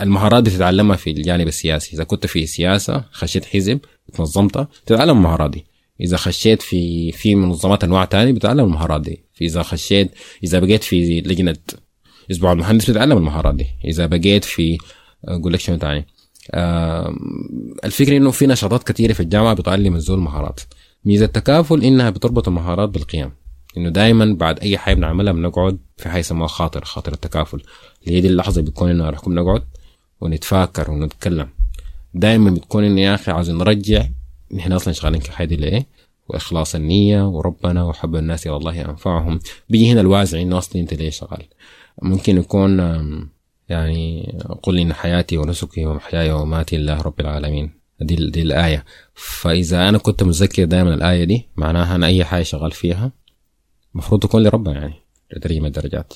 [0.00, 1.96] المهارات بتتعلمها في الجانب السياسي.
[1.96, 3.78] إذا كنت في سياسة خشيت حزب
[4.14, 5.64] تنظمتها تتعلم المهارات دي.
[6.00, 9.24] إذا خشيت في في منظمات أنواع تانية بتتعلم المهارات دي.
[9.34, 10.10] في إذا خشيت
[10.44, 11.56] إذا بقيت في لجنة
[12.30, 13.66] أسبوع المهندس بتتعلم المهارات دي.
[13.84, 14.78] إذا بقيت في
[15.24, 16.06] أقول لك شنو تاني.
[16.50, 17.14] آه
[17.84, 20.60] الفكرة إنه في نشاطات كثيره في الجامعة بتعلم الزول مهارات
[21.04, 23.30] ميزة التكافل إنها بتربط المهارات بالقيم.
[23.76, 27.62] إنه دائما بعد أي حاجة بنعملها بنقعد في حاجة يسموها خاطر خاطر التكافل.
[28.02, 29.62] اللي هي دي اللحظة بتكون إنه رحكم نقعد
[30.20, 31.48] ونتفاكر ونتكلم.
[32.14, 34.06] دائما بتكون إنه يا أخي عاوزين نرجع
[34.52, 35.22] نحن أصلا شغالين
[35.60, 35.86] لايه
[36.28, 39.40] وإخلاص النية وربنا وحب الناس والله أنفعهم.
[39.68, 41.42] بيجي هنا الوازع إنه أصلا أنت ليه شغال؟
[42.02, 42.78] ممكن يكون
[43.68, 44.32] يعني
[44.62, 47.70] قل إن حياتي ونسكي ومحياي وماتي لله رب العالمين.
[48.00, 48.84] دي دي الآية.
[49.14, 53.12] فإذا أنا كنت مذكر دائما الآية دي معناها أنا أي حاجة شغال فيها
[53.94, 54.94] المفروض تكون لربنا يعني.
[55.46, 56.12] من الدرجات.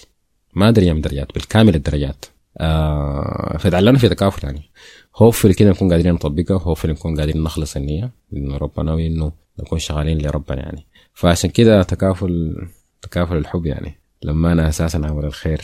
[0.54, 2.24] ما درجه من الدرجات بالكامل الدرجات.
[2.58, 4.70] آه فتعلمنا في تكافل يعني.
[5.16, 10.18] هوفل كده نكون قادرين نطبقها هوفل نكون قادرين نخلص النية إنه ربنا وإنه نكون شغالين
[10.18, 10.86] لربنا يعني.
[11.14, 12.56] فعشان كده تكافل
[13.02, 13.94] تكافل الحب يعني.
[14.22, 15.60] لما أنا أساسا أعمل الخير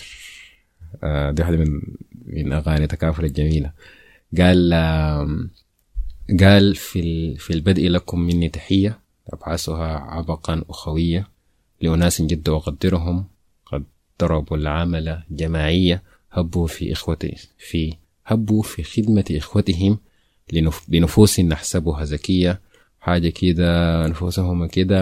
[1.05, 1.81] آه دي واحدة من
[2.27, 3.73] من أغاني تكافل الجميلة.
[4.39, 4.73] قال
[6.41, 8.99] قال في في البدء لكم مني تحية
[9.33, 11.29] أبعثها عبقا أخوية
[11.81, 13.25] لأناس جد أقدرهم
[13.67, 13.85] قد
[14.21, 16.03] ضربوا العمل جماعية.
[16.33, 17.95] هبوا في إخوتي في
[18.27, 19.99] هبوا في خدمة إخوتهم
[20.89, 22.61] بنفوس نحسبها ذكية
[23.01, 25.01] حاجة كده نفوسهم كده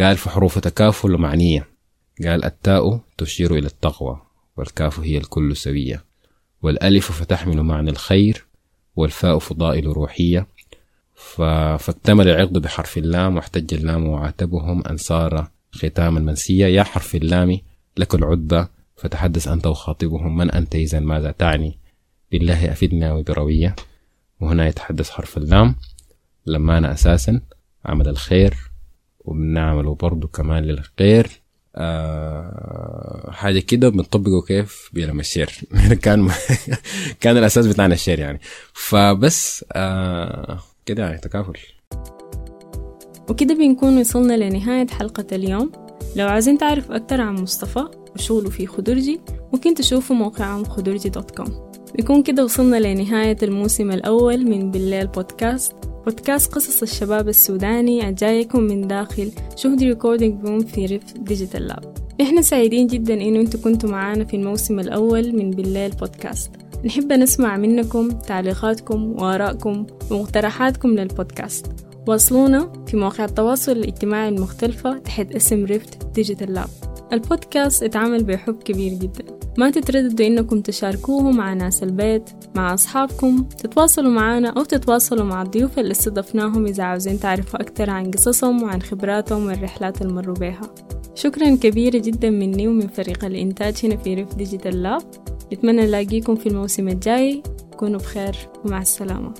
[0.00, 1.68] قال في حروف تكافل معنية.
[2.24, 4.22] قال التاء تشير إلى التقوى
[4.56, 6.04] والكاف هي الكل سوية.
[6.62, 8.44] والألف فتحمل معنى الخير
[8.96, 10.46] والفاء فضائل روحية.
[11.14, 17.58] فاكتمل العقد بحرف اللام واحتج اللام وعاتبهم أن صار ختام المنسية يا حرف اللام
[17.96, 21.78] لك العدة فتحدث أنت وخاطبهم من أنت إذا؟ ماذا تعني؟
[22.32, 23.76] بالله أفدنا وبروية.
[24.40, 25.76] وهنا يتحدث حرف اللام
[26.46, 27.40] لما أنا أساسا.
[27.84, 28.54] عمل الخير
[29.20, 31.30] وبنعمله برضو كمان للخير.
[31.76, 35.50] آه حاجة كده بنطبقه كيف؟ بلما الشير
[36.02, 36.30] كان
[37.20, 38.40] كان الأساس بتاعنا الشير يعني.
[38.72, 41.58] فبس آه كده يعني تكافل.
[43.28, 45.72] وكده بنكون وصلنا لنهاية حلقة اليوم.
[46.16, 49.20] لو عايزين تعرف أكتر عن مصطفى وشغله في خدرجي
[49.52, 55.72] ممكن تشوفوا موقعهم خدرجي dot com بيكون كده وصلنا لنهاية الموسم الأول من بالليل بودكاست
[56.04, 59.30] بودكاست قصص الشباب السوداني الجايكم من داخل.
[59.56, 64.36] شهد recording room في Rift Digital Lab إحنا سعيدين جدا انو أنتوا كنتوا معانا في
[64.36, 66.50] الموسم الأول من بالليل بودكاست
[66.84, 71.66] نحب نسمع منكم تعليقاتكم وآرائكم ومقترحاتكم للبودكاست
[72.08, 76.68] واصلونا في مواقع التواصل الاجتماعي المختلفة تحت اسم Rift Digital Lab
[77.12, 79.24] البودكاست اتعمل بحب كبير جدا.
[79.58, 85.78] ما تترددوا إنكم تشاركوه مع ناس البيت مع أصحابكم تتواصلوا معنا أو تتواصلوا مع الضيوف
[85.78, 90.74] اللي استضفناهم إذا عاوزين تعرفوا أكتر عن قصصهم وعن خبراتهم والرحلات اللي مروا بيها.
[91.14, 95.02] شكرا كبيرة جدا مني ومن فريق الإنتاج هنا في ريف ديجيتال لاب.
[95.52, 97.42] نتمنى نلاقيكم في الموسم الجاي.
[97.76, 99.34] كونوا بخير ومع السلامة.